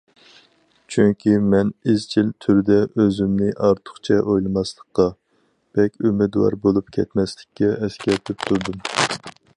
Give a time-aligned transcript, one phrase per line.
[0.93, 5.07] چۈنكى، مەن ئىزچىل تۈردە ئۆزۈمنى ئارتۇقچە ئويلىماسلىققا،
[5.79, 8.85] بەك ئۈمىدۋار بولۇپ كەتمەسلىككە ئەسكەرتىپ تۇردۇم.